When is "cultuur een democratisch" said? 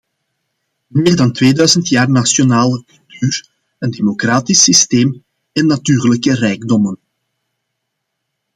2.85-4.63